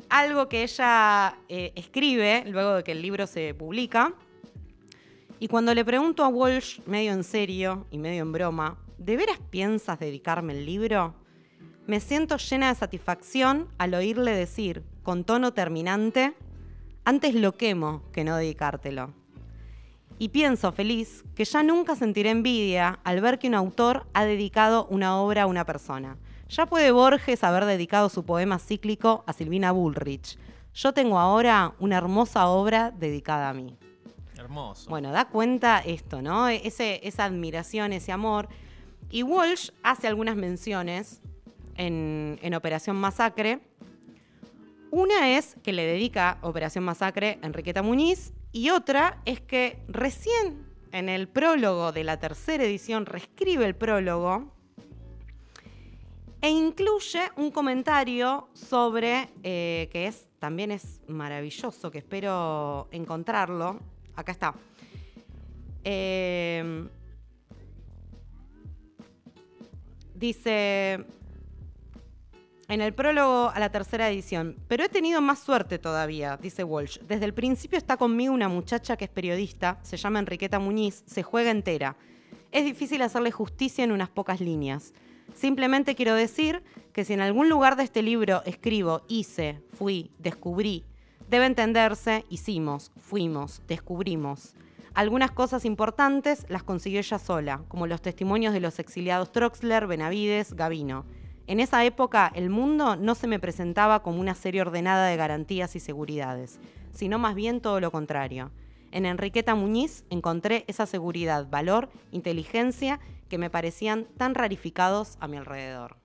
algo 0.09 0.49
que 0.49 0.63
ella 0.63 1.37
eh, 1.49 1.73
escribe 1.75 2.43
luego 2.47 2.75
de 2.75 2.83
que 2.83 2.91
el 2.93 3.01
libro 3.01 3.27
se 3.27 3.53
publica, 3.53 4.13
y 5.39 5.47
cuando 5.47 5.75
le 5.75 5.85
pregunto 5.85 6.23
a 6.23 6.29
Walsh, 6.29 6.79
medio 6.87 7.13
en 7.13 7.23
serio 7.23 7.85
y 7.91 7.99
medio 7.99 8.23
en 8.23 8.31
broma, 8.31 8.77
¿de 8.97 9.17
veras 9.17 9.39
piensas 9.51 9.99
dedicarme 9.99 10.53
el 10.53 10.65
libro? 10.65 11.13
Me 11.85 11.99
siento 11.99 12.37
llena 12.37 12.69
de 12.69 12.75
satisfacción 12.75 13.67
al 13.77 13.93
oírle 13.93 14.31
decir, 14.31 14.83
con 15.03 15.23
tono 15.23 15.53
terminante, 15.53 16.33
Antes 17.07 17.35
lo 17.35 17.55
quemo 17.55 18.03
que 18.11 18.25
no 18.25 18.35
dedicártelo. 18.35 19.13
Y 20.19 20.27
pienso, 20.27 20.73
feliz, 20.73 21.23
que 21.35 21.45
ya 21.45 21.63
nunca 21.63 21.95
sentiré 21.95 22.31
envidia 22.31 22.99
al 23.05 23.21
ver 23.21 23.39
que 23.39 23.47
un 23.47 23.55
autor 23.55 24.05
ha 24.13 24.25
dedicado 24.25 24.87
una 24.87 25.15
obra 25.15 25.43
a 25.43 25.45
una 25.45 25.65
persona. 25.65 26.17
Ya 26.49 26.65
puede 26.65 26.91
Borges 26.91 27.43
haber 27.43 27.65
dedicado 27.65 28.09
su 28.09 28.23
poema 28.23 28.57
cíclico 28.57 29.23
a 29.27 29.33
Silvina 29.33 29.71
Bullrich. 29.71 30.37
Yo 30.73 30.93
tengo 30.93 31.19
ahora 31.19 31.73
una 31.79 31.97
hermosa 31.97 32.47
obra 32.47 32.91
dedicada 32.91 33.49
a 33.49 33.53
mí. 33.53 33.75
Hermoso. 34.37 34.89
Bueno, 34.89 35.11
da 35.11 35.25
cuenta 35.25 35.79
esto, 35.79 36.21
¿no? 36.21 36.47
Ese, 36.47 37.01
esa 37.03 37.25
admiración, 37.25 37.91
ese 37.91 38.11
amor. 38.11 38.47
Y 39.09 39.23
Walsh 39.23 39.71
hace 39.83 40.07
algunas 40.07 40.35
menciones 40.35 41.21
en, 41.75 42.39
en 42.41 42.53
Operación 42.53 42.95
Masacre. 42.95 43.59
Una 44.91 45.37
es 45.37 45.57
que 45.63 45.73
le 45.73 45.83
dedica 45.83 46.37
Operación 46.41 46.85
Masacre 46.85 47.39
a 47.41 47.47
Enriqueta 47.47 47.81
Muñiz 47.81 48.33
y 48.53 48.69
otra 48.69 49.21
es 49.25 49.41
que 49.41 49.83
recién 49.89 50.65
en 50.91 51.09
el 51.09 51.27
prólogo 51.27 51.91
de 51.91 52.05
la 52.05 52.19
tercera 52.19 52.63
edición 52.63 53.05
reescribe 53.05 53.65
el 53.65 53.75
prólogo 53.75 54.56
e 56.41 56.49
incluye 56.49 57.21
un 57.35 57.51
comentario 57.51 58.49
sobre, 58.53 59.29
eh, 59.43 59.89
que 59.91 60.07
es 60.07 60.27
también 60.39 60.71
es 60.71 61.01
maravilloso, 61.07 61.89
que 61.89 61.97
espero 61.97 62.87
encontrarlo. 62.91 63.79
Acá 64.15 64.31
está. 64.31 64.53
Eh, 65.83 66.87
dice, 70.13 71.05
en 72.67 72.81
el 72.81 72.93
prólogo 72.93 73.49
a 73.49 73.59
la 73.59 73.71
tercera 73.71 74.09
edición, 74.09 74.57
pero 74.67 74.83
he 74.83 74.89
tenido 74.89 75.21
más 75.21 75.39
suerte 75.39 75.79
todavía, 75.79 76.37
dice 76.37 76.63
Walsh. 76.63 76.99
Desde 76.99 77.25
el 77.25 77.33
principio 77.33 77.77
está 77.77 77.97
conmigo 77.97 78.33
una 78.33 78.49
muchacha 78.49 78.97
que 78.97 79.05
es 79.05 79.11
periodista, 79.11 79.79
se 79.83 79.97
llama 79.97 80.19
Enriqueta 80.19 80.59
Muñiz, 80.59 81.03
se 81.05 81.23
juega 81.23 81.51
entera. 81.51 81.95
Es 82.51 82.65
difícil 82.65 83.01
hacerle 83.01 83.31
justicia 83.31 83.83
en 83.83 83.91
unas 83.91 84.09
pocas 84.09 84.41
líneas. 84.41 84.93
Simplemente 85.33 85.95
quiero 85.95 86.15
decir 86.15 86.63
que 86.93 87.05
si 87.05 87.13
en 87.13 87.21
algún 87.21 87.49
lugar 87.49 87.75
de 87.75 87.83
este 87.83 88.01
libro 88.01 88.41
escribo 88.45 89.03
hice, 89.07 89.61
fui, 89.73 90.11
descubrí, 90.17 90.83
debe 91.29 91.45
entenderse 91.45 92.25
hicimos, 92.29 92.91
fuimos, 92.97 93.61
descubrimos. 93.67 94.55
Algunas 94.93 95.29
cosas 95.29 95.63
importantes 95.63 96.47
las 96.49 96.63
consiguió 96.63 96.99
ella 96.99 97.19
sola, 97.19 97.61
como 97.67 97.85
los 97.85 98.01
testimonios 98.01 98.51
de 98.51 98.61
los 98.61 98.79
exiliados 98.79 99.31
Troxler, 99.31 99.85
Benavides, 99.85 100.55
Gavino. 100.55 101.05
En 101.45 101.59
esa 101.59 101.85
época 101.85 102.31
el 102.33 102.49
mundo 102.49 102.95
no 102.95 103.13
se 103.13 103.27
me 103.27 103.39
presentaba 103.39 104.01
como 104.01 104.19
una 104.19 104.33
serie 104.33 104.61
ordenada 104.61 105.07
de 105.07 105.15
garantías 105.15 105.75
y 105.75 105.79
seguridades, 105.79 106.59
sino 106.93 107.19
más 107.19 107.35
bien 107.35 107.61
todo 107.61 107.79
lo 107.79 107.91
contrario. 107.91 108.51
En 108.91 109.05
Enriqueta 109.05 109.53
Muñiz 109.53 110.03
encontré 110.09 110.65
esa 110.67 110.85
seguridad, 110.85 111.47
valor, 111.47 111.89
inteligencia 112.11 112.99
que 113.27 113.37
me 113.37 113.49
parecían 113.49 114.05
tan 114.17 114.35
rarificados 114.35 115.17
a 115.19 115.27
mi 115.27 115.37
alrededor. 115.37 115.97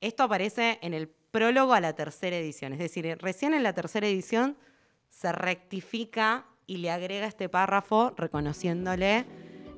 Esto 0.00 0.24
aparece 0.24 0.78
en 0.82 0.94
el 0.94 1.08
prólogo 1.08 1.72
a 1.72 1.80
la 1.80 1.94
tercera 1.94 2.36
edición, 2.36 2.72
es 2.72 2.78
decir, 2.78 3.18
recién 3.20 3.54
en 3.54 3.62
la 3.62 3.72
tercera 3.72 4.06
edición 4.06 4.56
se 5.08 5.32
rectifica 5.32 6.46
y 6.66 6.78
le 6.78 6.90
agrega 6.90 7.26
este 7.26 7.48
párrafo 7.48 8.12
reconociéndole 8.16 9.26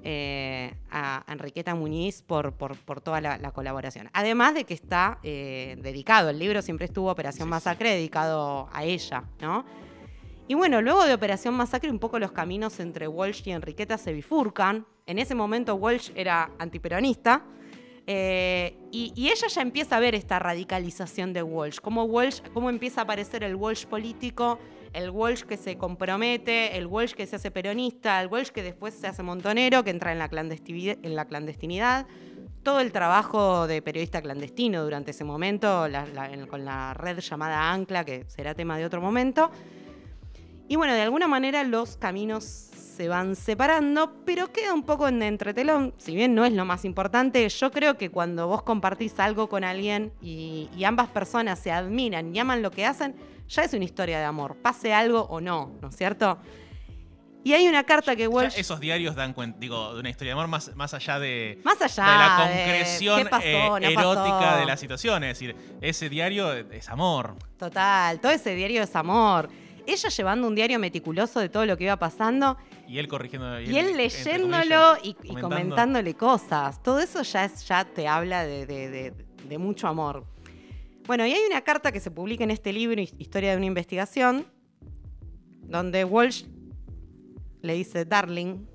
eh, 0.07 0.75
a 0.91 1.25
Enriqueta 1.29 1.75
Muñiz 1.75 2.21
por, 2.23 2.53
por, 2.53 3.01
toda 3.01 3.21
la, 3.21 3.51
colaboración. 3.53 4.11
Además 4.13 4.55
de 4.55 4.65
que 4.65 4.75
está 4.75 5.19
eh, 5.23 5.77
dedicado, 5.81 6.29
el 6.29 6.39
libro 6.39 6.61
siempre 6.61 6.85
estuvo 6.85 7.11
Operación 7.11 7.49
Masacre 7.49 7.91
dedicado 7.91 8.69
a 8.73 8.85
ella, 8.85 9.25
¿no? 9.41 9.65
Y 10.47 10.55
bueno, 10.55 10.83
luego 10.83 11.05
de 11.05 11.15
Operación 11.15 11.55
Masacre, 11.55 11.91
un 11.91 11.99
poco 11.99 12.19
los 12.19 12.33
caminos 12.33 12.79
entre 12.79 13.09
Walsh 13.09 13.43
y 13.47 13.53
Enriqueta 13.53 13.97
se 13.97 14.13
bifurcan. 14.13 14.87
En 15.07 15.19
ese 15.19 15.35
momento 15.35 15.75
Walsh 15.75 16.11
era 16.15 16.51
antiperonista. 16.59 17.45
Eh, 18.07 18.77
y, 18.91 19.13
ella 19.17 19.49
ya 19.49 19.63
empieza 19.63 19.97
a 19.97 20.01
ver 20.01 20.15
esta 20.15 20.39
radicalización 20.39 21.33
de 21.33 21.43
Walsh, 21.43 21.79
cómo, 21.79 22.05
Walsh, 22.05 22.43
cómo 22.53 22.69
empieza 22.69 23.01
a 23.01 23.05
aparecer 23.05 23.43
el 23.43 23.55
Walsh 23.55 23.87
político, 23.87 24.59
el 24.93 25.09
Walsh 25.09 25.45
que 25.45 25.57
se 25.57 25.79
compromete, 25.79 26.77
el 26.77 26.87
Walsh 26.87 27.15
que 27.15 27.27
se 27.27 27.37
hace 27.37 27.51
peronista, 27.51 28.21
el 28.21 28.29
Walsh 28.29 28.49
que 28.49 28.63
después 28.63 28.93
se 28.93 29.07
hace 29.07 29.23
montonero, 29.23 29.83
que 29.83 29.91
entra 29.91 30.13
en 30.13 30.19
la. 30.19 30.29
En 30.35 31.17
la 31.17 31.25
clandestinidad. 31.25 32.07
Todo 32.63 32.81
el 32.81 32.93
trabajo 32.93 33.67
de 33.67 33.81
periodista 33.81 34.21
clandestino 34.21 34.85
durante 34.85 35.13
ese 35.13 35.25
momento, 35.25 35.87
con 36.49 36.65
la 36.65 36.93
red 36.95 37.19
llamada 37.21 37.73
Ancla, 37.73 38.05
que 38.05 38.25
será 38.27 38.55
tema 38.55 38.77
de 38.77 38.85
otro 38.85 39.01
momento. 39.01 39.51
Y 40.69 40.77
bueno, 40.77 40.95
de 40.95 41.03
alguna 41.03 41.29
manera 41.29 41.63
los 41.65 41.97
caminos 41.97 42.71
se 42.97 43.09
van 43.09 43.35
separando, 43.35 44.15
pero 44.25 44.53
queda 44.53 44.73
un 44.73 44.85
poco 44.85 45.09
en 45.09 45.21
entretelón, 45.23 45.95
si 45.99 46.15
bien 46.15 46.35
no 46.35 46.45
es 46.45 46.53
lo 46.53 46.65
más 46.65 46.85
importante, 46.85 47.47
yo 47.49 47.71
creo 47.71 47.99
que 47.99 48.11
cuando 48.11 48.47
vos 48.47 48.63
compartís 48.63 49.19
algo 49.19 49.49
con 49.49 49.65
alguien 49.65 50.13
y, 50.23 50.69
ambas 50.85 51.09
personas 51.09 51.59
se 51.59 51.73
admiran 51.73 52.35
y 52.35 52.39
aman 52.39 52.63
lo 52.63 52.71
que 52.71 52.87
hacen, 52.87 53.17
ya 53.49 53.63
es 53.63 53.73
una 53.73 53.85
historia 53.85 54.19
de 54.19 54.25
amor, 54.25 54.57
pase 54.57 54.93
algo 54.93 55.23
o 55.23 55.41
no, 55.41 55.73
¿no 55.81 55.89
es 55.89 55.97
cierto? 55.97 56.39
Y 57.43 57.53
hay 57.53 57.69
una 57.69 57.85
carta 57.85 58.17
que 58.17 58.27
Walsh... 58.27 58.55
esos 58.57 58.81
diarios 58.81 59.17
dan 59.17 59.35
cuenta, 59.35 59.59
digo, 59.59 59.93
de 59.95 60.01
una 60.01 60.09
historia 60.09 60.31
de 60.31 60.41
amor 60.41 60.49
más, 60.49 60.75
más 60.77 60.95
allá 60.95 61.19
de... 61.19 61.61
Más 61.63 61.81
allá 61.83 62.05
de 62.05 62.19
la 62.19 62.37
concreción 62.39 63.29
eh, 63.43 63.93
erótica 63.93 64.57
de 64.57 64.65
la 64.65 64.79
situación. 64.79 65.25
Es 65.25 65.39
decir, 65.39 65.55
ese 65.83 66.09
diario 66.09 66.51
es 66.55 66.89
amor. 66.89 67.37
Total, 67.59 68.19
todo 68.19 68.33
ese 68.33 68.55
diario 68.55 68.83
es 68.83 68.97
amor 68.97 69.51
ella 69.87 70.09
llevando 70.09 70.49
un 70.49 70.55
diario 70.55 70.79
meticuloso 70.79 71.41
de 71.41 71.49
todo 71.49 71.67
lo 71.67 71.77
que 71.77 71.85
iba 71.85 71.97
pasando. 71.97 72.57
Y 72.89 72.99
él 72.99 73.09
corrigiendo. 73.09 73.61
Y, 73.61 73.77
él, 73.77 73.97
leyéndolo 73.97 74.97
y, 75.03 75.15
comentándole 75.41 76.15
cosas. 76.15 76.83
Todo 76.83 77.01
eso 77.01 77.23
ya, 77.23 77.45
es, 77.45 77.67
ya 77.67 77.85
te 77.85 78.09
habla 78.09 78.45
de, 78.45 79.13
mucho 79.59 79.89
amor. 79.89 80.25
Bueno, 81.07 81.27
y 81.27 81.33
hay 81.33 81.43
una 81.47 81.61
carta 81.61 81.93
que 81.93 82.01
se 82.01 82.11
publica 82.11 82.45
en 82.45 82.51
este 82.51 82.73
libro, 82.73 83.01
Historia 83.01 83.51
de 83.51 83.57
una 83.59 83.67
investigación, 83.67 84.47
donde 85.63 86.05
Walsh 86.05 86.45
le 87.61 87.75
dice, 87.75 88.05
Darling, 88.05 88.67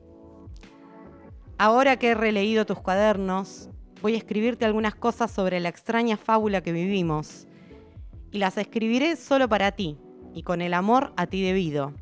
ahora 1.58 1.98
que 1.98 2.10
he 2.10 2.16
releído 2.16 2.66
tus 2.66 2.80
cuadernos, 2.80 3.70
voy 4.01 4.13
a 4.13 4.18
escribirte 4.18 4.66
algunas 4.66 4.96
cosas 4.96 5.32
sobre 5.32 5.60
la 5.60 5.70
extraña 5.70 6.18
fábula 6.18 6.62
que 6.62 6.72
vivimos. 6.72 7.48
Y 8.32 8.38
las 8.38 8.58
escribiré 8.58 9.16
solo 9.16 9.50
para 9.50 9.72
ti, 9.72 9.98
y 10.33 10.43
con 10.43 10.62
el 10.62 10.74
amor 10.74 11.13
a 11.15 11.27
ti 11.27 11.41
debido. 11.41 11.93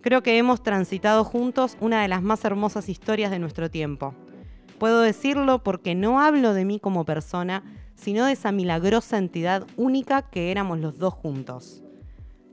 Creo 0.00 0.22
que 0.22 0.38
hemos 0.38 0.62
transitado 0.62 1.24
juntos 1.24 1.76
una 1.80 2.02
de 2.02 2.08
las 2.08 2.22
más 2.22 2.44
hermosas 2.44 2.88
historias 2.88 3.30
de 3.30 3.38
nuestro 3.38 3.70
tiempo. 3.70 4.14
Puedo 4.78 5.00
decirlo 5.00 5.62
porque 5.62 5.94
no 5.94 6.20
hablo 6.20 6.54
de 6.54 6.64
mí 6.64 6.78
como 6.78 7.04
persona, 7.04 7.64
sino 7.96 8.26
de 8.26 8.32
esa 8.32 8.52
milagrosa 8.52 9.18
entidad 9.18 9.66
única 9.76 10.22
que 10.22 10.52
éramos 10.52 10.78
los 10.78 10.98
dos 10.98 11.14
juntos. 11.14 11.82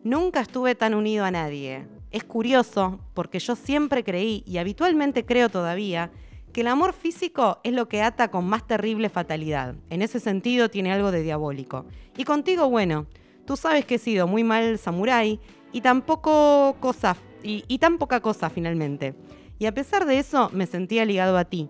Nunca 0.04 0.42
estuve 0.42 0.76
tan 0.76 0.96
unido 0.96 1.24
a 1.24 1.32
nadie. 1.32 1.88
Es 2.12 2.24
curioso 2.24 3.00
porque 3.14 3.40
yo 3.40 3.56
siempre 3.56 4.04
creí, 4.04 4.44
y 4.48 4.58
habitualmente 4.58 5.26
creo 5.26 5.50
todavía, 5.50 6.12
que 6.52 6.62
el 6.62 6.68
amor 6.68 6.94
físico 6.94 7.60
es 7.64 7.74
lo 7.74 7.90
que 7.90 8.02
ata 8.02 8.30
con 8.30 8.46
más 8.48 8.66
terrible 8.66 9.10
fatalidad. 9.10 9.76
En 9.90 10.02
ese 10.02 10.20
sentido 10.20 10.70
tiene 10.70 10.92
algo 10.94 11.12
de 11.12 11.22
diabólico. 11.22 11.86
Y 12.18 12.24
contigo, 12.24 12.70
bueno, 12.70 13.08
Tú 13.46 13.56
sabes 13.58 13.86
que 13.86 13.96
he 13.96 14.00
sido 14.00 14.28
muy 14.28 14.44
mal 14.44 14.78
samurái 14.78 15.40
y 15.72 15.82
tampoco 15.82 16.76
cosa 16.80 17.16
y, 17.44 17.78
tan 17.78 17.98
poca 17.98 18.22
cosa 18.22 18.50
finalmente. 18.50 19.14
Y 19.60 19.68
a 19.68 19.74
pesar 19.74 20.06
de 20.06 20.18
eso 20.18 20.50
me 20.52 20.66
sentía 20.66 21.06
ligado 21.06 21.38
a 21.38 21.46
ti, 21.46 21.70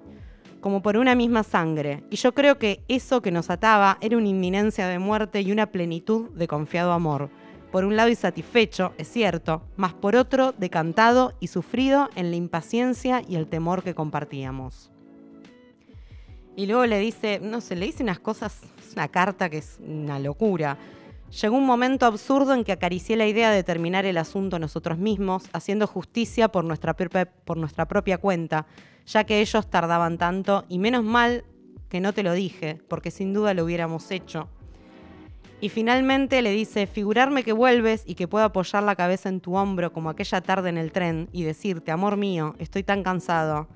como 0.62 0.82
por 0.82 0.98
una 0.98 1.16
misma 1.16 1.44
sangre. 1.44 2.04
Y 2.10 2.16
yo 2.16 2.34
creo 2.34 2.58
que 2.58 2.84
eso 2.88 3.22
que 3.22 3.32
nos 3.32 3.50
ataba 3.50 3.98
era 4.02 4.18
una 4.18 4.30
inminencia 4.30 4.88
de 4.88 5.00
muerte 5.00 5.42
y 5.42 5.52
una 5.52 5.68
plenitud 5.68 6.30
de 6.30 6.48
confiado 6.48 6.94
amor. 6.94 7.30
Por 7.72 7.84
un 7.84 7.98
lado 7.98 8.10
insatisfecho, 8.10 8.94
es 8.98 9.10
cierto, 9.10 9.64
mas 9.76 9.94
por 9.94 10.16
otro 10.16 10.54
decantado 10.58 11.34
y 11.42 11.48
sufrido 11.48 12.10
en 12.16 12.32
la 12.32 12.38
impaciencia 12.38 13.22
y 13.28 13.36
el 13.36 13.48
temor 13.48 13.84
que 13.84 13.94
compartíamos. 13.94 14.92
Y 16.56 16.68
luego 16.68 16.86
le 16.86 17.00
dice, 17.00 17.40
no 17.42 17.60
sé, 17.60 17.76
le 17.76 17.86
dice 17.88 18.02
unas 18.02 18.20
cosas, 18.20 18.62
una 18.94 19.10
carta 19.10 19.50
que 19.50 19.58
es 19.58 19.78
una 19.86 20.20
locura. 20.20 20.78
Llegó 21.42 21.58
un 21.58 21.66
momento 21.66 22.06
absurdo 22.06 22.54
en 22.54 22.64
que 22.64 22.72
acaricié 22.72 23.18
la 23.18 23.28
idea 23.28 23.52
de 23.52 23.62
terminar 23.62 24.06
el 24.06 24.18
asunto 24.18 24.58
nosotros 24.58 24.98
mismos, 24.98 25.50
haciendo 25.52 25.86
justicia 25.86 26.48
por 26.48 26.64
nuestra, 26.64 26.96
por 26.96 27.58
nuestra 27.58 27.90
propia 27.90 28.20
cuenta, 28.20 28.68
ya 29.06 29.26
que 29.26 29.42
ellos 29.42 29.70
tardaban 29.70 30.18
tanto, 30.18 30.64
y 30.70 30.80
menos 30.80 31.04
mal 31.04 31.44
que 31.90 32.00
no 32.00 32.14
te 32.14 32.24
lo 32.24 32.32
dije, 32.32 32.80
porque 32.88 33.12
sin 33.12 33.34
duda 33.34 33.54
lo 33.54 33.66
hubiéramos 33.66 34.12
hecho. 34.12 34.48
Y 35.60 35.68
finalmente 35.68 36.42
le 36.42 36.52
dice, 36.52 36.88
figurarme 36.88 37.44
que 37.44 37.52
vuelves 37.52 38.04
y 38.06 38.16
que 38.16 38.30
puedo 38.30 38.46
apoyar 38.46 38.84
la 38.84 38.96
cabeza 38.96 39.28
en 39.28 39.42
tu 39.42 39.58
hombro 39.58 39.92
como 39.92 40.10
aquella 40.10 40.40
tarde 40.40 40.70
en 40.70 40.78
el 40.78 40.94
tren 40.94 41.28
y 41.34 41.44
decirte, 41.44 41.92
amor 41.92 42.16
mío, 42.16 42.56
estoy 42.60 42.84
tan 42.84 43.04
cansado. 43.04 43.68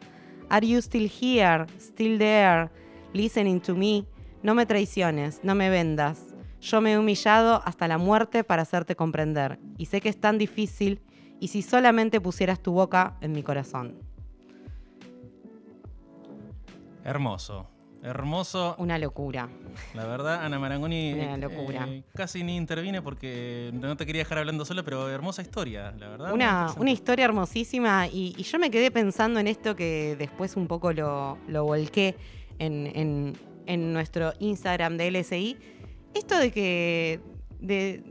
Are 0.47 0.65
you 0.65 0.77
still 0.77 1.09
here? 1.09 1.65
Still 1.77 2.17
there? 2.19 2.69
Listening 3.11 3.59
to 3.59 3.75
me? 3.75 4.05
No 4.43 4.55
me 4.55 4.65
traiciones, 4.65 5.41
no 5.43 5.55
me 5.55 5.69
vendas. 5.69 6.28
Yo 6.61 6.81
me 6.81 6.93
he 6.93 6.97
humillado 6.97 7.61
hasta 7.65 7.87
la 7.87 7.97
muerte 7.97 8.43
para 8.43 8.63
hacerte 8.63 8.95
comprender, 8.95 9.59
y 9.77 9.85
sé 9.85 10.01
que 10.01 10.09
es 10.09 10.19
tan 10.19 10.37
difícil 10.37 11.01
y 11.39 11.47
si 11.47 11.61
solamente 11.61 12.19
pusieras 12.19 12.59
tu 12.59 12.73
boca 12.73 13.15
en 13.21 13.31
mi 13.31 13.43
corazón. 13.43 13.95
Hermoso. 17.03 17.67
Hermoso. 18.01 18.75
Una 18.77 18.97
locura. 18.97 19.49
La 19.93 20.05
verdad, 20.05 20.43
Ana 20.45 20.57
Marangoni 20.57 21.13
Una 21.13 21.37
locura. 21.37 21.85
eh, 21.89 22.03
casi 22.15 22.43
ni 22.43 22.55
intervine 22.55 23.01
porque 23.01 23.71
no 23.73 23.97
te 23.97 24.05
quería 24.05 24.21
dejar 24.21 24.37
hablando 24.37 24.63
sola, 24.63 24.83
pero 24.83 25.09
hermosa 25.09 25.41
historia, 25.41 25.91
la 25.99 26.07
verdad. 26.09 26.33
Una, 26.33 26.67
una 26.77 26.91
historia 26.91 27.25
hermosísima 27.25 28.07
y, 28.07 28.35
y 28.37 28.43
yo 28.43 28.57
me 28.57 28.71
quedé 28.71 28.89
pensando 28.91 29.39
en 29.39 29.47
esto 29.47 29.75
que 29.75 30.15
después 30.17 30.55
un 30.55 30.67
poco 30.67 30.93
lo, 30.93 31.37
lo 31.47 31.65
volqué 31.65 32.15
en, 32.57 32.87
en- 32.95 33.33
en 33.65 33.93
nuestro 33.93 34.33
Instagram 34.39 34.95
de 34.97 35.11
LSI. 35.11 35.57
Esto 36.13 36.37
de 36.37 36.51
que, 36.51 37.19
de, 37.59 38.03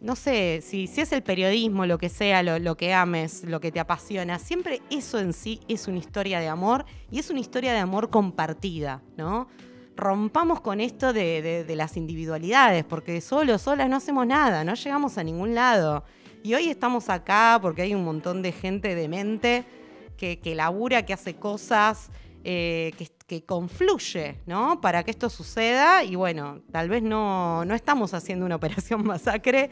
no 0.00 0.16
sé, 0.16 0.60
si, 0.62 0.86
si 0.86 1.00
es 1.00 1.12
el 1.12 1.22
periodismo, 1.22 1.86
lo 1.86 1.98
que 1.98 2.08
sea, 2.08 2.42
lo, 2.42 2.58
lo 2.58 2.76
que 2.76 2.92
ames, 2.94 3.44
lo 3.44 3.60
que 3.60 3.72
te 3.72 3.80
apasiona, 3.80 4.38
siempre 4.38 4.82
eso 4.90 5.18
en 5.18 5.32
sí 5.32 5.60
es 5.68 5.88
una 5.88 5.98
historia 5.98 6.40
de 6.40 6.48
amor 6.48 6.84
y 7.10 7.18
es 7.18 7.30
una 7.30 7.40
historia 7.40 7.72
de 7.72 7.78
amor 7.80 8.10
compartida, 8.10 9.02
¿no? 9.16 9.48
Rompamos 9.96 10.60
con 10.60 10.80
esto 10.80 11.12
de, 11.12 11.64
de- 11.66 11.76
las 11.76 11.96
individualidades, 11.96 12.84
porque 12.84 13.20
solo, 13.20 13.58
solas 13.58 13.88
no 13.88 13.96
hacemos 13.96 14.26
nada, 14.26 14.64
no 14.64 14.74
llegamos 14.74 15.18
a 15.18 15.22
ningún 15.24 15.54
lado. 15.54 16.04
Y 16.42 16.54
hoy 16.54 16.68
estamos 16.68 17.08
acá 17.08 17.58
porque 17.62 17.82
hay 17.82 17.94
un 17.94 18.04
montón 18.04 18.42
de 18.42 18.50
gente 18.52 18.94
demente 18.96 19.64
que, 20.16 20.40
que 20.40 20.54
labura, 20.56 21.06
que 21.06 21.12
hace 21.12 21.36
cosas, 21.36 22.10
eh, 22.42 22.92
que, 22.98 23.06
que 23.26 23.44
confluye, 23.44 24.40
¿no? 24.46 24.80
Para 24.80 25.02
que 25.02 25.10
esto 25.10 25.30
suceda. 25.30 26.04
Y 26.04 26.14
bueno, 26.14 26.60
tal 26.70 26.88
vez 26.88 27.02
no, 27.02 27.64
no 27.64 27.74
estamos 27.74 28.14
haciendo 28.14 28.44
una 28.46 28.56
operación 28.60 29.04
masacre, 29.04 29.70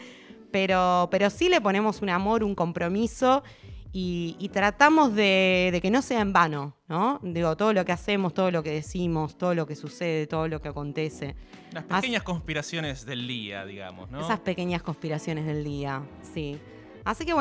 pero, 0.51 1.09
pero 1.11 1.31
sí 1.31 1.49
le 1.49 1.61
ponemos 1.61 2.03
un 2.03 2.09
amor, 2.11 2.43
un 2.45 2.55
compromiso 2.55 3.43
y, 3.95 4.37
y 4.39 4.49
tratamos 4.49 5.15
de, 5.15 5.69
de 5.71 5.81
que 5.83 5.91
no 5.91 6.01
sea 6.01 6.21
en 6.21 6.33
vano, 6.33 6.77
¿no? 6.89 7.21
Digo, 7.23 7.57
todo 7.59 7.75
lo 7.75 7.85
que 7.85 7.93
hacemos, 7.93 8.33
todo 8.33 8.51
lo 8.51 8.63
que 8.63 8.71
decimos, 8.71 9.37
todo 9.37 9.55
lo 9.55 9.67
que 9.67 9.77
sucede, 9.77 10.27
todo 10.27 10.49
lo 10.49 10.61
que 10.63 10.69
acontece. 10.69 11.37
Las 11.73 11.85
As- 11.91 12.01
pequeñas 12.01 12.23
conspiraciones 12.23 13.05
del 13.05 13.27
día, 13.29 13.67
digamos, 13.67 14.11
¿no? 14.11 14.21
Esas 14.21 14.41
pequeñas 14.41 14.83
conspiraciones 14.83 15.45
del 15.45 15.63
día, 15.63 16.03
sí. 16.35 16.59
Así 17.05 17.25
que 17.25 17.31